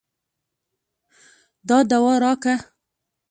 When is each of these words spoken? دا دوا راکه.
دا 1.67 1.77
دوا 1.91 2.13
راکه. 2.23 2.55